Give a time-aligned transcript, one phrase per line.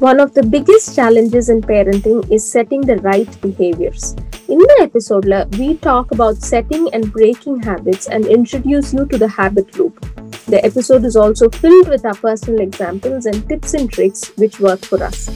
[0.00, 4.14] One of the biggest challenges in parenting is setting the right behaviors.
[4.48, 5.26] In the episode,
[5.58, 10.00] we talk about setting and breaking habits and introduce you to the habit loop.
[10.46, 14.80] The episode is also filled with our personal examples and tips and tricks which work
[14.86, 15.28] for us.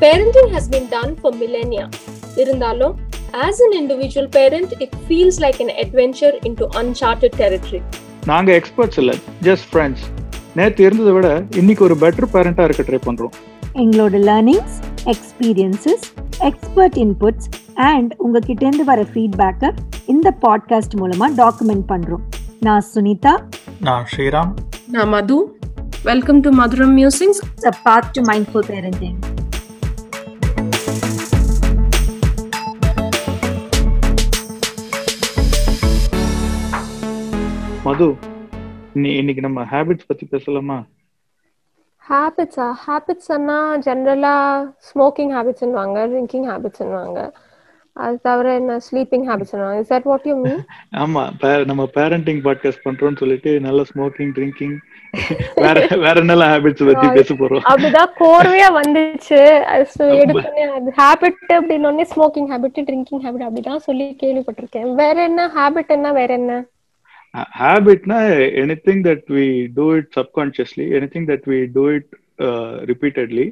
[0.00, 1.90] Parenting has been done for millennia.
[2.36, 2.98] இருந்தாலும்
[3.32, 7.82] as an individual parent, it feels like an adventure into uncharted territory.
[8.24, 10.08] நாங்க experts இல்ல just friends
[10.54, 13.30] நேத்து இருந்ததை விட இன்னைக்கு ஒரு better பேரண்டா இருக்க try பண்றோம்.
[13.74, 19.72] எங்களோட learnings experiences expert inputs and உங்ககிட்டேருந்து வர ஃபீட்பேக்கை
[20.06, 22.22] இந்த பாட்காஸ்ட் மூலமா டாக்குமெண்ட் பண்றோம்.
[22.60, 23.42] நான் சுனிதா.
[23.80, 24.54] நான் Sriram.
[24.92, 25.36] Now, Madhu,
[26.04, 27.66] welcome to Madhuram Musings.
[27.66, 29.14] a path to mindful parenting.
[38.92, 40.84] நீ இன்னைக்கு நம்ம ஹேபிட்ஸ் பத்தி பேசலாமா?
[42.10, 47.32] ஹேபிட்ஸா ஹேபிட்ஸ்னா ஜென்ரலாக ஸ்மோக்கிங் ஹேபிட்ஸ்ன்னுவாங்க ட்ரிங்கிங் ஹேபிட்ஸ்ன்னுவாங்க
[47.92, 50.64] அது தவிர என்ன sleeping ஹேபிட்ஸ்ன்னுவாங்க is that what you mean
[50.96, 54.78] ஆமா நம்ம பேரண்டிங் பாட்காஸ்ட் பண்றோம்னு சொல்லிட்டு நல்ல ஸ்மோக்கிங் ட்ரிங்கிங்
[55.54, 57.60] வேற வேற என்னெல்லாம் ஹேபிட்ஸ் பத்தி பேச போறோம்?
[57.72, 59.64] அப்படிதான் கோர்வையா வந்துச்சு.
[59.64, 59.84] அது
[60.90, 64.94] ஹேபிட் அப்படின்னு ஸ்மோக்கிங் ஹேபிட் ட்ரிங்கிங் ஹேபிட் அப்படிதான் சொல்லி கேள்விப்பட்டிருக்கேன்.
[64.94, 65.46] வேற என்ன?
[65.46, 66.12] ஹேபிட் என்ன?
[66.12, 66.66] வேற என்ன?
[67.34, 68.18] ஹேபிட்னா
[68.62, 72.10] anything that we do it subconsciously anything that we do it
[72.90, 73.46] repeatedly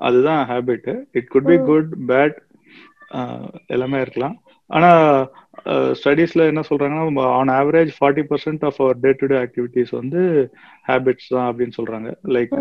[0.00, 2.38] அதுதான் habit it could be good bad
[3.74, 4.36] எல்லாமே இருக்கலாம்.
[4.70, 4.90] ஆனா
[5.98, 10.22] ஸ்டடீஸ்ல என்ன சொல்றாங்கன்னா on average forty percent of our day to day activities வந்து
[10.88, 12.10] ஹேபிட்ஸ் தான் அப்படின்னு சொல்றாங்க.
[12.36, 12.54] Like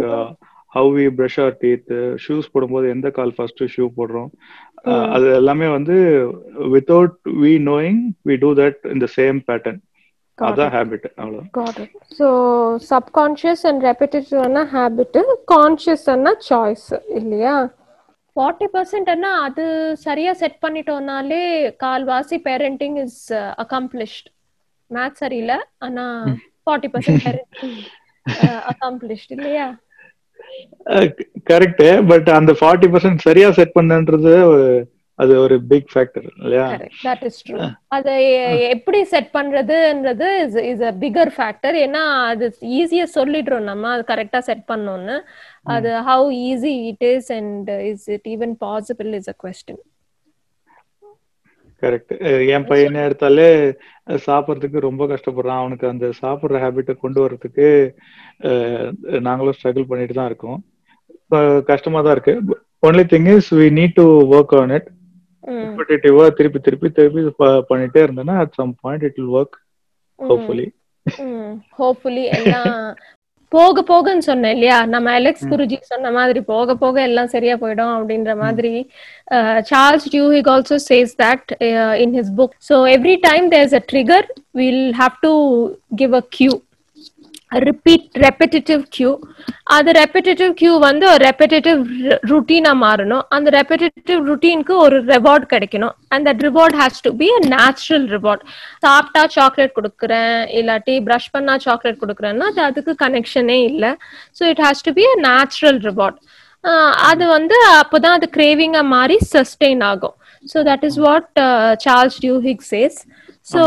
[0.71, 1.91] how we brush our teeth
[2.23, 4.31] shoes போடும்போது எந்த கால் ஃபர்ஸ்ட் ஷூ போடுறோம்.
[4.91, 5.95] Uh, அது எல்லாமே வந்து
[6.73, 9.79] without we knowing we do that இந்த சேம் பேட்டர்ன்
[10.37, 11.91] அதான் ஹேபிட் அவ்வளோ Got it.
[12.17, 12.27] So
[12.83, 15.15] subconscious and repetitive அண்ணா habit,
[15.53, 16.85] conscious அண்ணா choice
[17.19, 17.55] இல்லையா?
[18.35, 19.65] ஃபார்ட்டி பர்சன்ட் அண்ணா அது
[20.05, 21.43] சரியா செட் பண்ணிட்டோம்னாலே
[21.83, 23.21] கால்வாசி பேரண்டிங் இஸ்
[23.63, 24.27] அக்காம்ப்ளிஷ்ட்
[24.91, 26.05] மேத்ஸ் சரியில்லை ஆனா
[26.65, 27.77] ஃபார்ட்டி பர்சன்ட் பேரண்டிங்
[28.71, 29.67] அக்காம்ப்ளிஷ்ட் இல்லையா?
[31.49, 31.81] கரெக்ட்
[32.11, 34.33] பட் அந்த ஃபார்ட்டி பர்சன்ட் சரியா செட் பண்ணன்றது
[35.19, 36.65] அது ஒரு பிக் ஃபேக்டர் இல்லையா?
[37.03, 37.57] தட் இஸ் ட்ரூ
[37.97, 38.15] அதை
[38.71, 42.45] எப்படி செட் பண்றதுன்றது is is a bigger factor ஏன்னா அது
[42.77, 43.91] ஈஸியா சொல்லிடுறோம் நம்ம.
[43.95, 45.15] அது கரெக்டா செட் பண்ணோம்னு.
[45.67, 49.81] அது how easy it is and is it even possible is a question
[51.81, 52.11] correct
[52.55, 53.47] என் பையனை எடுத்தாலே
[54.25, 55.61] சாப்பிட்றதுக்கு ரொம்ப கஷ்டப்படுறான்.
[55.61, 57.67] அவனுக்கு அந்த சாப்பிட்ற ஹேபிட்டை கொண்டு வர்றதுக்கு
[58.47, 58.89] அஹ்,
[59.27, 60.59] நாங்களும் ஸ்ட்ரகிள் பண்ணிட்டு தான் இருக்கோம்.
[61.69, 62.33] கஷ்டமா தான் இருக்கு.
[62.83, 64.05] Only thing is we need to
[64.35, 64.87] work on it
[65.63, 67.21] ரிப்பீட்டேட்டிவா திருப்பி திருப்பி திருப்பி
[67.69, 69.57] பண்ணிட்டே இருந்தேன்னா at some point it will work
[70.19, 70.67] hopefully
[71.77, 72.73] hopefully எல்லாம்
[73.51, 74.77] போக போகன்னு சொன்னேன் இல்லையா?
[74.93, 78.71] நம்ம அலெக்ஸ் குருஜி சொன்ன மாதிரி போக போக எல்லாம் சரியா போயிடும் அப்படின்ற மாதிரி
[79.69, 81.51] Charles Duhigg also says that
[82.03, 85.33] in his book so every time there is a trigger will have to
[85.95, 86.53] give a cue
[87.51, 89.09] repeat repetitive cue
[89.75, 91.79] அது ரெப்படிட்டிவ் கியூ வந்து ஒரு ரெப்படிட்டிவ்
[92.31, 93.23] ருட்டீனா மாறணும்.
[93.35, 95.93] அந்த ரெப்படேட்டிவ் ருட்டீனுக்கு ஒரு ரிவார்ட் கிடைக்கணும்.
[96.13, 98.43] And that reward has to be a natural reward
[98.85, 103.91] சாப்பிட்டா chocolate கொடுக்குறேன் இல்லாட்டி ப்ரஷ் பண்ணா சாக்லேட் கொடுக்குறேன்னா அது அதுக்கு கனெக்ஷனே இல்லை.
[104.39, 106.19] So it has to be a natural reward
[107.09, 110.15] அது வந்து அப்போதான் அது கிரேவிங்கா மாறி சஸ்டெயின் ஆகும்.
[110.51, 111.29] So that is what
[111.85, 112.97] Charles Duhigg says
[113.47, 113.63] so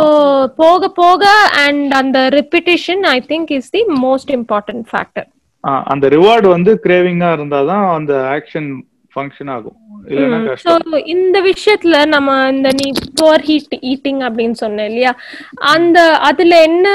[0.60, 1.24] போக போக
[1.64, 5.28] அண்ட் அந்த repetition I think is the most important factor
[5.92, 8.68] அந்த ரிவார்டு வந்து கிரேவிங்கா இருந்தாதான் அந்த ஆக்ஷன்
[9.12, 9.76] ஃபங்க்ஷன் ஆகும்.
[10.64, 10.72] ஸோ
[11.14, 12.86] இந்த விஷயத்துல நம்ம இந்த நீ
[13.18, 15.12] புவர் ஹீட் ஈட்டிங் அப்படின்னு சொன்ன இல்லையா?
[15.72, 15.98] அந்த
[16.28, 16.86] அதுல என்ன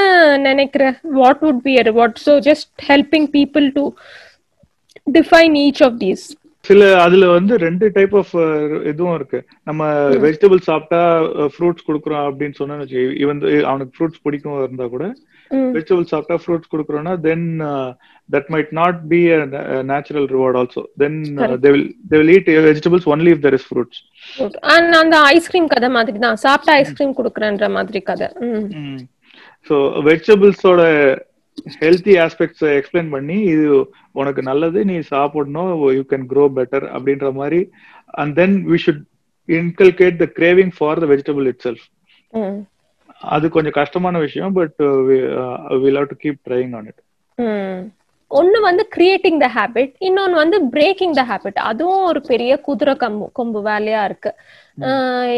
[0.46, 0.84] நினைக்கிற?
[1.18, 3.84] What would be reward so just helping people to
[5.06, 6.24] define each of these
[6.64, 8.34] சில அதுல வந்து ரெண்டு டைப் ஆஃப்
[8.90, 9.38] இதுவும் இருக்கு.
[9.68, 9.82] நம்ம
[10.24, 11.00] வெஜிடபிள் சாப்பிட்டா
[11.54, 12.76] ஃப்ரூட்ஸ் கொடுக்குறோம் அப்படின்னு சொன்னா
[13.24, 13.40] இவன்
[13.70, 15.06] அவனுக்கு ஃப்ரூட்ஸ் பிடிக்கும் இருந்தா கூட
[15.74, 17.46] வெஜிடபிள் சாப்பிட்டா fruits கொடுக்குறோம்னா then
[18.28, 19.20] that might not be
[19.92, 21.18] natural reward also then
[21.64, 24.00] they will they will eat vegetables only if there is fruits
[24.74, 26.40] and அந்த ஐஸ்கிரீம் கதை மாதிரி தான்.
[26.46, 28.28] சாப்பிட்டா ஐஸ்கிரீம் கொடுக்குறேன்ற மாதிரி கதை.
[29.68, 29.76] ஸோ
[30.08, 30.82] வெஜிடபிள்ஸோட
[31.80, 33.66] ஹெல்த்தி ஆஸ்பெக்ட்ஸ் எக்ஸ்பிளைன் பண்ணி இது
[34.12, 37.60] உனக்கு நல்லது நீ சாப்பிடணும் யூ கேன் க்ரோ பெட்டர் அப்படின்ற மாதிரி.
[38.14, 39.02] And then we should
[39.48, 41.84] inculcate the craving for the vegetable itself
[43.32, 44.78] அது கொஞ்சம் கஷ்டமான விஷயம் but
[45.82, 47.02] will have to keep trying on it
[48.38, 53.26] ஒன்னு வந்து கிரியேட்டிங் த ஹேபிட் இன்னொன்னு வந்து பிரேக்கிங் த ஹேபிட் அதுவும் ஒரு பெரிய குதிரை கம்பு
[53.38, 54.30] கொம்பு வேலையா இருக்கு.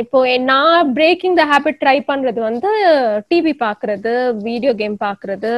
[0.03, 0.19] இப்போ
[0.51, 2.71] நான் பிரேக்கிங் த ஹேபிட் ட்ரை பண்றது வந்து
[3.31, 4.13] டிவி பாக்குறது
[4.47, 5.51] வீடியோ கேம் பாக்குறது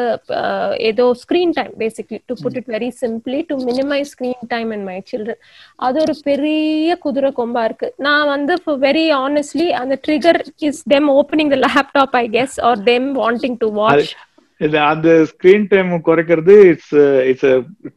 [0.90, 4.98] ஏதோ screen time basically to put it very simply to minimize screen time in my
[5.12, 5.42] children
[5.86, 7.90] அது ஒரு பெரிய குதிரை கொம்பா இருக்கு.
[8.08, 8.56] நான் வந்து
[8.86, 10.40] வெரி ஆனஸ்ட்லி அந்த trigger
[10.70, 14.12] is them opening the laptop I guess or them wanting to watch
[14.60, 16.94] இது அந்த ஸ்கிரீன் டைம் குறைக்கிறது it's
[17.30, 17.48] it's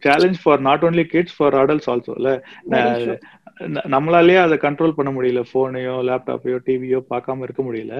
[0.07, 2.31] challenge for not only kids for adults also இல்ல
[3.93, 5.41] நம்மளாலேயே அதை கண்ட்ரோல் பண்ண முடியல.
[5.53, 7.95] போனையோ லேப்டாப்பையோ டிவியோ பார்க்காம இருக்க முடியல.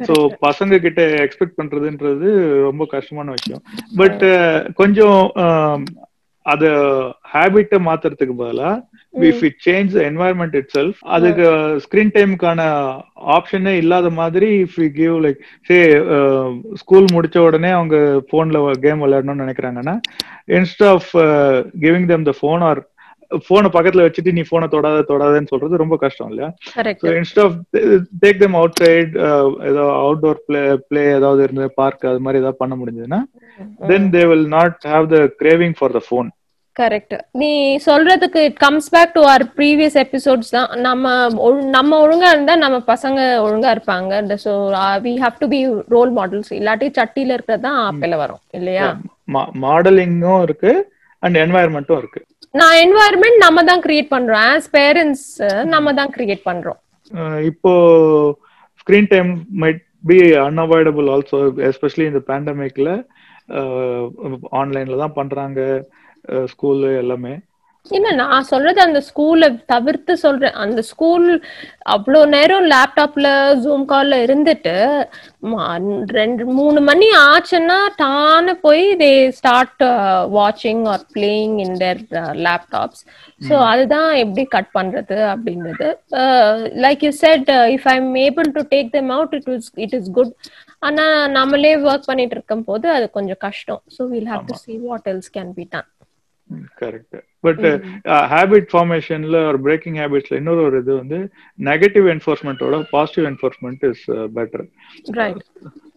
[0.00, 0.14] சோ
[0.46, 2.28] பசங்க கிட்ட எக்ஸ்பெக்ட் பண்றதுன்றது
[2.68, 3.62] ரொம்ப கஷ்டமான விஷயம்.
[3.96, 4.22] பட்
[4.80, 5.20] கொஞ்சம்
[6.46, 6.64] அத
[7.32, 8.70] ஹேபிட்ட மாத்துறதுக்கு பதிலா
[9.14, 11.46] if it change environment itself அதுக்கு
[11.84, 12.60] ஸ்கிரீன் டைமுக்கான
[13.36, 15.40] ஆப்ஷனே இல்லாத மாதிரி if you give like
[15.70, 15.78] say
[16.74, 17.96] school முடிச்ச உடனே அவங்க
[18.32, 19.96] போன்ல கேம் விளையாடணும்னு நினைக்கிறாங்கன்னா
[20.50, 21.10] instead of
[21.80, 22.80] giving them the phone or
[23.48, 26.48] போனை பக்கத்துல வச்சுட்டு நீ போனை தொடாத தொடாதன்னு சொல்றது ரொம்ப கஷ்டம் இல்லையா?
[27.20, 27.54] Instead of
[28.22, 29.14] take them outside
[29.70, 33.20] ஏதோ அவுட்டோர் பிளே பிளே ஏதாவது இருந்து பார்க் அது மாதிரி ஏதாவது பண்ண முடிஞ்சதுன்னா
[33.90, 36.28] then they will not have the craving for the phone
[36.76, 37.50] correct நீ
[37.86, 40.68] சொல்றதுக்கு it comes back to our previous episodes தான்.
[40.86, 41.04] நம்ம
[41.76, 44.12] நம்ம ஒழுங்கா இருந்தா நம்ம பசங்க ஒழுங்கா இருப்பாங்க.
[44.44, 44.52] So
[45.06, 45.60] we have to be
[45.94, 48.86] role models இல்லாட்டி சட்டியில இருக்கிறது தான் ஆப்பிள வரும் இல்லையா?
[49.64, 50.72] மாடலிங்கும் இருக்கு
[51.22, 52.20] அண்ட் என்வாயர்மெண்ட்டும் இருக்கு.
[52.58, 54.44] நான் என்வாயர்மெண்ட் நம்ம தான் கிரியேட் பண்றோம்.
[54.52, 55.26] ஆஸ் பேரண்ட்ஸ்
[55.74, 56.78] நம்ம தான் கிரியேட் பண்றோம்.
[57.50, 57.72] இப்போ
[58.80, 59.30] screen time
[59.62, 61.38] might be unavoidable also
[61.68, 62.90] especially இந்த பேண்டமிக்ல
[64.60, 65.60] ஆன்லைன்ல தான் பண்றாங்க
[66.52, 67.34] ஸ்கூலு எல்லாமே.
[67.86, 70.56] இல்ல நான் சொல்றது அந்த ஸ்கூல்ல தவிர்த்து சொல்றேன்.
[70.64, 71.26] அந்த ஸ்கூல்
[71.94, 73.28] அவ்வளோ நேரம் லேப்டாப்ல
[73.62, 74.74] ஜூம் கால்ல இருந்துட்டு
[76.18, 79.84] ரெண்டு மூணு மணி ஆச்சுன்னா டான்னு போய் தே ஸ்டார்ட்
[80.36, 82.02] வாட்சிங் or playing in their
[82.46, 83.02] laptops
[83.40, 85.88] so அதுதான் எப்படி கட் பண்றது அப்படின்றது.
[86.84, 90.10] Like you said if I am able to take them out it is it is
[90.18, 90.34] good
[90.88, 91.06] ஆனா
[91.38, 93.82] நம்மளே ஒர்க் பண்ணிட்டு இருக்கும் போது அது கொஞ்சம் கஷ்டம்.
[93.96, 95.88] So will have to see what else can be done
[96.80, 97.62] correct but
[98.32, 101.18] habit ஃபார்மேஷன்ல ஒரு பிரேக்கிங் ஹேபிட்ஸ்ல இன்னொரு ஒரு இது வந்து
[101.58, 104.04] negative என்ஃபோர்ஸ்மெண்ட்டோட positive enforcement is
[104.36, 104.64] better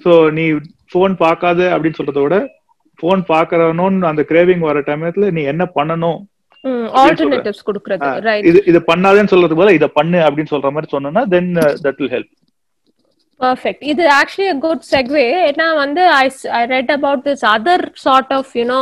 [0.06, 0.46] so நீ
[0.92, 2.38] ஃபோன் பார்க்காத அப்படின்னு சொல்றத விட
[3.00, 6.20] ஃபோன் பார்க்கறணும்னு அந்த கிரேவிங் வர டைமத்துல நீ என்ன பண்ணணும்?
[7.00, 8.06] ஆல்டர்னேட்டிவ்ஸ் கொடுக்கறது.
[8.50, 11.50] இது இதை பண்ணாதேன்னு சொல்றதுக்கு பதிலா இதை பண்ணு அப்படின்னு சொல்ற மாதிரி சொன்னோம்னா then
[11.86, 12.32] that will help
[13.44, 18.34] perfect இது ஆக்சுவலி a குட் செக்வே ஏன்னா வந்து I I read about this other sort
[18.34, 18.80] of you know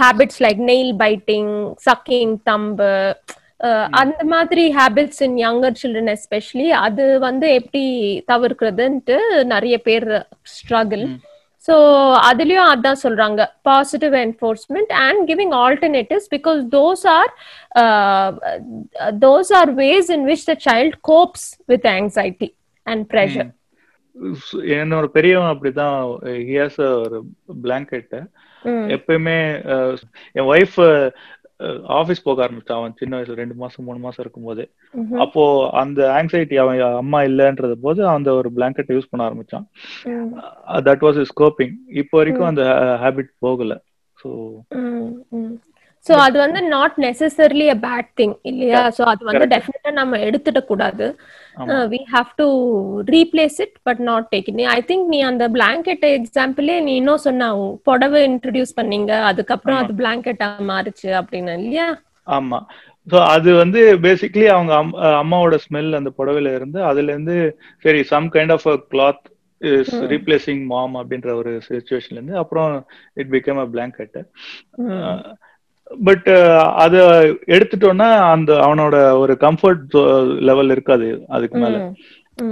[0.00, 1.52] habits like nail biting
[1.86, 2.92] sucking thumb
[4.00, 7.84] அந்த மாதிரி habits in younger children especially அது வந்து எப்படி
[8.32, 9.16] தவிர்க்கிறதுன்ட்டு
[9.54, 10.06] நிறைய பேர்
[10.54, 11.04] ஸ்ட்ரகிள்
[11.68, 11.76] ஸோ
[12.26, 17.30] அதுலயும் அதான் சொல்றாங்க positive enforcement and giving alternatives because those are
[19.24, 22.50] those are ways in which the child copes with anxiety
[22.86, 23.50] and pressure
[24.76, 25.96] என்னோட பெரியவன் அப்படிதான்.
[26.50, 27.18] ஹியாஸ் ஒரு
[27.64, 28.14] பிளாங்கெட்
[28.94, 29.38] எப்பயுமே
[30.36, 30.78] என் ஒய்ஃப்
[31.98, 34.64] ஆபீஸ் போக ஆரம்பிச்சான் அவன் சின்ன வயசுல ரெண்டு மாசம் மூணு மாசம் இருக்கும்போது.
[35.24, 35.42] அப்போ
[35.82, 39.66] அந்த ஆங்ஸைட்டி அவன் அம்மா இல்லைன்றது போது அந்த ஒரு பிளாங்கெட் யூஸ் பண்ண ஆரம்பிச்சான்.
[40.88, 42.64] தட் வாஸ் இஸ் கோப்பிங் இப்போ வரைக்கும் அந்த
[43.04, 43.74] ஹேபிட் போகல.
[44.18, 44.28] ஸோ
[46.06, 48.80] சோ அது வந்து not necessarily a bad thing இல்லையா?
[48.98, 51.06] சோ அது வந்து டெஃபினட்டா நம்ம எடுத்துட கூடாது.
[51.90, 52.46] We have to
[53.10, 57.50] replace it but not take it I think நீ அந்த பிளாங்கெட் எக்ஸாம்பிளே நீ இன்னும் சொன்ன
[57.86, 61.88] புடவை இன்ட்ரடியூஸ் பண்ணீங்க அதுக்கப்புறம் அது பிளாங்கெட்டா மாறுச்சு அப்படின்னு இல்லையா?
[62.28, 62.58] ஆமா.
[63.06, 67.36] ஸோ அது வந்து பேசிக்லி அவங்க அம்- அம்மாவோட ஸ்மெல் அந்த புடவையில இருந்து அதுல இருந்து
[67.84, 69.24] சரி some kind of a cloth
[69.60, 72.72] is replacing mom அப்படின்ற ஒரு சுச்சுவேஷன்ல இருந்து அப்புறம்
[73.16, 74.18] it become a blanket
[76.06, 76.28] but
[76.84, 76.94] அத
[77.56, 79.96] எடுத்துட்டோம்னா அந்த அவனோட ஒரு கம்ஃபர்ட்
[80.48, 81.76] லெவல் இருக்காது அதுக்கு மேல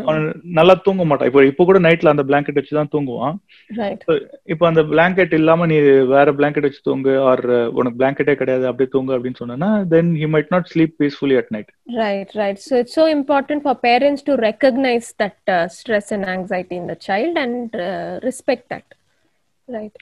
[0.07, 0.27] அவன்
[0.59, 3.35] நல்லா தூங்க மாட்டான் இப்போ இப்போ கூட நைட்ல அந்த பிளாங்கெட் வச்சு தான் தூங்குவான்
[3.71, 4.05] ரைட்
[4.53, 5.77] இப்போ அந்த பிளாங்கெட் இல்லாம நீ
[6.15, 7.45] வேற பிளாங்கெட் வச்சு தூங்கு ஆர்
[7.79, 11.71] உனக்கு பிளாங்கெட்டே கிடையாது அப்படியே தூங்கு அப்படின்னு சொன்னா then he might not sleep peacefully at night
[11.97, 12.59] Right, right.
[12.59, 16.97] So it's so important for parents to recognize that uh, stress and anxiety in the
[16.97, 18.87] child and uh, respect that.
[18.87, 19.04] Right.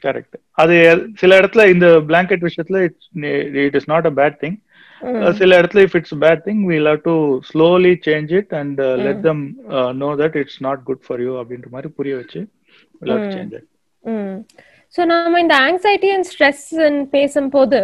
[0.02, 0.74] Correct அது
[1.20, 3.08] சில இடத்துல இந்த blanket விஷயத்துல it's
[3.62, 4.58] it is not a bad thing
[5.38, 7.14] சில இடத்துல if it's bad thing we love to
[7.50, 9.42] slowly change it and let them
[9.98, 12.42] know that it's not good for you அப்படின்ற மாதிரி புரிய வச்சு
[13.32, 13.68] சேஞ்ச் இட்.
[14.94, 16.64] ஸோ நம்ம இந்த anxiety and stress
[17.10, 17.78] பேசும்போது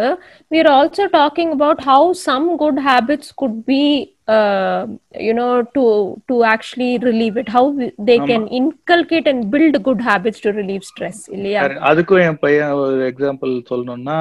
[0.51, 3.85] we are also talking about how some good habits could be
[4.29, 4.81] uh,
[5.27, 5.85] you know to
[6.29, 10.85] to actually relieve it how we- they can inculcate and build good habits to relieve
[10.91, 14.19] stress இல்லையா அதுக்கும் என் பையன் ஒரு example சொல்லணும்னா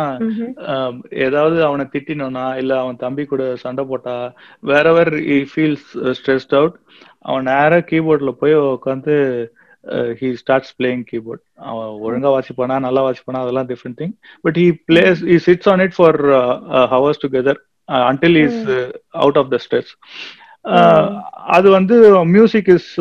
[1.28, 4.16] ஏதாவது அவனை திட்டினோனா இல்ல அவன் தம்பி கூட சண்டை போட்டா
[4.64, 5.14] வேறவர்
[5.52, 5.88] ஃபீல்ஸ்
[6.20, 6.78] ஸ்ட்ரெஸ்ட் அவுட்
[7.30, 9.16] அவன் நேரா கீபோர்ட்ல போய் உட்காந்து
[10.20, 14.14] ஹி ஸ்டார்ட்ஸ் பிளேயிங் கீபோர்ட் அவன் ஒழுங்கா வாசிப்பானா நல்லா வாசிப்பானா அதெல்லாம் different thing
[14.46, 16.20] but he plays he sits on it for
[16.94, 17.60] hours together
[18.10, 18.62] until is
[19.26, 19.92] out of the stress
[21.58, 21.98] அது வந்து
[22.38, 22.92] music is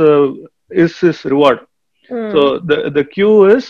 [0.84, 1.62] is is reward
[2.10, 2.30] hmm.
[2.32, 3.64] so the the cue is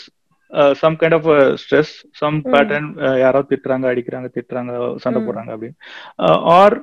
[0.50, 4.72] uh, some kind of a stress some pattern uh, யாரோ திட்டுறாங்க அடிக்கிறாங்க திட்டுறாங்க
[5.04, 5.76] சண்டை போடுறாங்க அப்படின்னு.
[6.56, 6.76] Or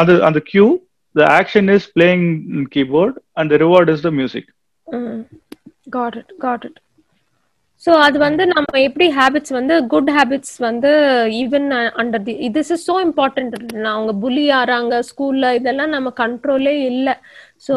[0.00, 0.66] அது அந்த cue
[1.14, 2.24] the action is playing
[2.68, 4.46] keyboard and the reward is the music.
[5.94, 6.78] Got it got it
[7.82, 10.90] so அது வந்து நம்ம எப்படி ஹேபிட்ஸ் வந்து குட் ஹேபிட்ஸ் வந்து
[11.40, 11.66] even
[12.00, 13.54] under the this is so important
[13.92, 17.14] அவங்க புலி ஆறாங்க ஸ்கூல்ல இதெல்லாம் நம்ம கண்ட்ரோலே இல்லை.
[17.66, 17.74] So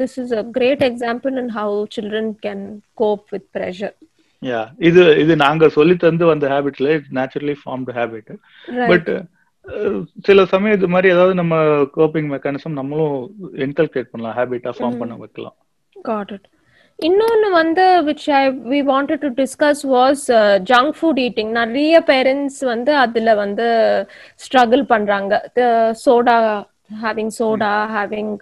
[0.00, 2.64] this is a great example and how children can
[3.02, 3.96] cope with pressure
[4.42, 8.30] yeah இது இது நாங்க சொல்லி தந்து வந்த ஹேபிட்ல it's naturally formed habit
[8.90, 9.10] but
[10.26, 11.56] சில சமயம் இது மாதிரி ஏதாவது நம்ம
[11.96, 13.18] கோப்பிங் மெக்கானிசம் நம்மளும்
[13.66, 15.56] இன்கல்கேட் பண்ணலாம் ஹேபிட்டா ஃபார்ம் பண்ண வைக்கலாம்.
[16.10, 16.48] காட் இட்
[16.98, 18.40] இன்னொன்னு வந்து which I
[18.72, 20.24] we wanted to discuss was
[20.70, 23.68] junk food eating நிறைய பேரண்ட்ஸ் வந்து அதுல வந்து
[24.44, 25.32] ஸ்ட்ரகிள் பண்றாங்க.
[26.04, 26.36] Soda
[27.04, 28.34] having soda having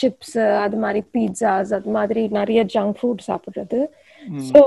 [0.00, 3.80] chips அது மாதிரி பீட்சாஸ் அது மாதிரி நிறைய ஜங்க் ஃபுட் சாப்பிடுறது.
[4.50, 4.58] ஸோ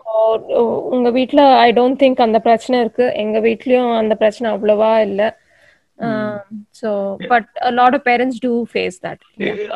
[0.96, 3.06] உங்க வீட்ல ஐ டோன்ட் திங்க் அந்த பிரச்சனை இருக்கு.
[3.24, 5.22] எங்க வீட்லயும் அந்த பிரச்சனை அவ்வளவா இல்ல.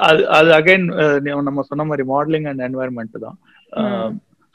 [0.01, 0.85] அது அது அகைன்
[1.41, 3.37] நம்ம சொன்ன மாதிரி மாடலிங் அண்ட் என்வாயர்மெண்ட் தான்.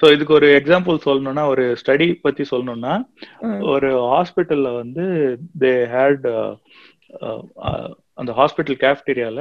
[0.00, 2.94] ஸோ இதுக்கு ஒரு எக்ஸாம்பிள் சொல்லணும்னா ஒரு ஸ்டடி பத்தி சொல்லணும்னா
[3.72, 5.04] ஒரு ஹாஸ்பிட்டல்ல வந்து
[5.62, 6.26] தே ஹேட்
[8.18, 9.40] அந்த hospital கேஃப்டீரியால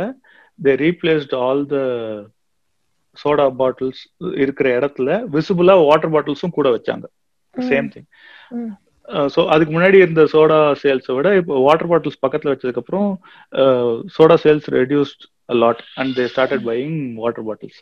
[0.60, 1.78] they replaced all the
[3.18, 4.02] soda bottles
[4.38, 7.06] இருக்கிற இடத்துல விசிபிளா வாட்டர் பாட்டில்ஸும் கூட வச்சாங்க.
[7.56, 8.08] சேம் திங்
[9.34, 13.10] ஸோ அதுக்கு முன்னாடி இருந்த சோடா சேல்ஸை விட இப்போ வாட்டர் பாட்டில்ஸ் பக்கத்தில் வச்சதுக்கு அப்புறம்
[14.16, 15.24] soda sales reduced
[15.56, 17.82] lot and they started buying water bottles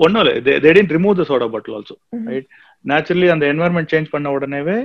[0.00, 1.96] ஒன்றும் இல்லை they they tend remove the soda bottle also
[2.30, 2.48] right
[2.84, 4.78] naturally அந்த என்வரன்மெண்ட் சேஞ்ச் பண்ண உடனேவே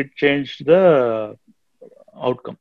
[0.00, 0.74] இட் சேஞ்ச் த
[2.22, 2.58] அவுட்கம்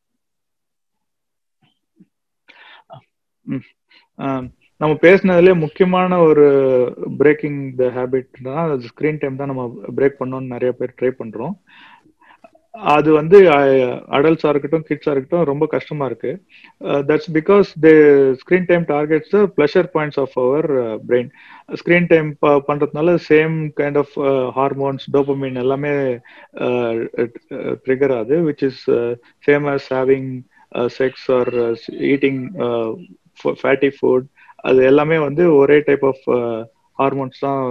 [4.81, 6.45] நம்ம பேசினதுல முக்கியமான ஒரு
[7.21, 8.55] பிரேக்கிங் த ஹேபிட்னா
[8.87, 9.63] ஸ்கிரீன் டைம் தான் நம்ம
[9.97, 11.53] பிரேக் பண்ணோம்னு நிறைய பேர் ட்ரை பண்றோம்.
[12.93, 13.37] அது வந்து
[14.17, 16.31] அடல்ட்ஸா இருக்கட்டும் கிட்ஸா இருக்கட்டும் ரொம்ப கஷ்டமா இருக்கு.
[17.09, 17.93] That's because they
[18.41, 20.67] screen time targets the pleasure points of our
[21.09, 21.29] brain
[21.81, 22.29] screen time
[22.69, 24.15] பண்றதுனால same kind of
[24.59, 25.93] hormones dopamine எல்லாமே
[27.85, 28.83] ட்ரிகர் ஆகுது which is
[29.47, 30.31] same as having
[30.99, 31.53] sex or
[32.13, 32.41] eating
[33.63, 34.27] fatty food
[34.63, 36.25] அது எல்லாமே வந்து ஒரே டைப் ஆஃப்
[36.99, 37.61] ஹார்மோன்ஸ் தான்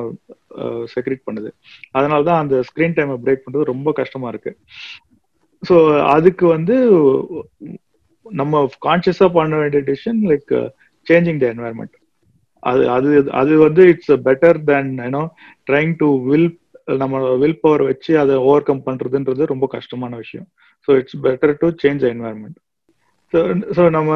[0.94, 1.50] secrete பண்ணுது.
[1.96, 4.52] அதனால தான் அந்த ஸ்க்ரீன் டைமை பிரேக் பண்ணுறது ரொம்ப கஷ்டமா இருக்கு.
[5.62, 5.76] ஸோ
[6.16, 6.76] அதுக்கு வந்து
[8.26, 8.54] நம்ம
[8.86, 10.52] கான்சியஸாக பண்ண வேண்டிய decision like
[11.06, 11.94] changing the environment
[12.62, 15.22] அது அது அது வந்து it's better then you know
[15.68, 16.50] trying to will
[17.02, 20.48] நம்ம வில் பவர் வச்சு அதை ஓவர் கம் பண்றதுன்றது ரொம்ப கஷ்டமான விஷயம்.
[20.88, 22.58] So it's better to change environment
[23.32, 23.40] so
[23.76, 24.10] so நம்ம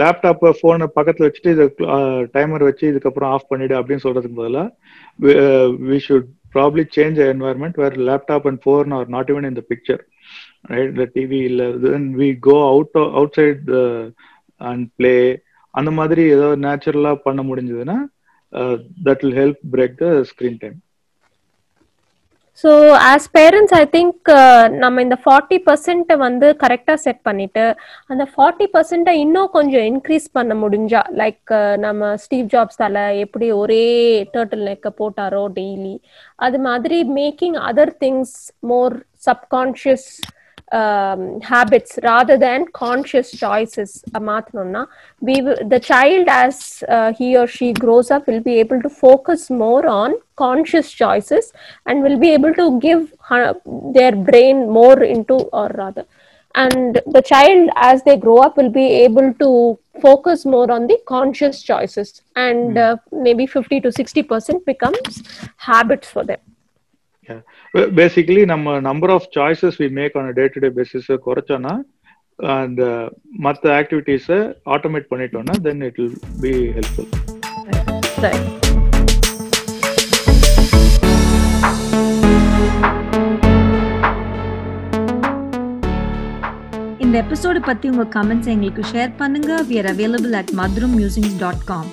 [0.00, 1.66] லேப்டாப் ஃபோனை பக்கத்துல வச்சுட்டு இதை
[2.34, 4.68] டைமர் வச்சு இதுக்கப்புறம் ஆஃப் பண்ணிடு அப்படின்னு சொல்றதுக்கு பதிலாக
[5.88, 10.02] we should probably change environment where laptop and phone are not even in the picture
[10.70, 12.98] right இந்த டிவி இல்லை then we go out
[13.36, 13.70] outside
[14.60, 15.14] and play
[15.74, 17.98] அந்த மாதிரி ஏதோ நேச்சுரலாக பண்ண முடிஞ்சதுன்னா
[19.02, 20.78] that will help break the screen time
[22.58, 22.70] so
[23.04, 24.28] as parents I think
[24.76, 27.64] நம்ம இந்த ஃபார்ட்டி பர்சன்ட்டை வந்து கரெக்டாக செட் பண்ணிட்டு
[28.08, 33.48] அந்த ஃபார்ட்டி பர்சன்ட்டை இன்னும் கொஞ்சம் இன்க்ரீஸ் பண்ண முடிஞ்சா லைக் uh, நம்ம ஸ்டீவ் ஜாப்ஸ் தலை எப்படி
[33.58, 33.84] ஒரே
[34.34, 35.94] டேர்ட்டில் நெக்கை போட்டாரோ டெய்லி
[36.38, 40.10] அது மாதிரி making other things more subconscious
[40.72, 44.84] um, habits rather than conscious choices uh,
[45.20, 49.50] we the child as uh, he or she grows up will be able to focus
[49.50, 51.52] more on conscious choices
[51.86, 53.54] and will be able to give her,
[53.94, 56.04] their brain more into or rather
[56.54, 60.98] and the child as they grow up will be able to focus more on the
[61.06, 62.78] conscious choices and hmm.
[62.78, 65.22] uh, maybe 50 to 60 percent becomes
[65.56, 66.40] habits for them.
[67.98, 71.74] Basically நம்ம number of choices we make on day to day basis குறைச்சோன்னா
[72.38, 72.82] அந்த
[73.46, 74.28] மற்ற activities
[74.76, 77.10] automate பண்ணிட்டோம்னா then it will be helpful
[87.04, 89.52] இந்த episode பத்தி உங்கள் comments எங்களுக்கு share பண்ணுங்க.
[89.68, 91.90] We are available at Madhuram musics dot com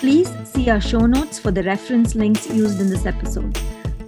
[0.00, 3.52] please see our show notes for the reference links used in this episode.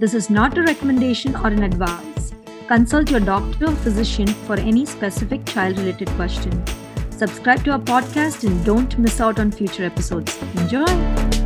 [0.02, 2.32] This is not a recommendation or an advice.
[2.66, 6.50] Consult your doctor or physician for any specific child related question.
[7.10, 10.36] Subscribe to our podcast and don't miss out on future episodes.
[10.56, 11.41] Enjoy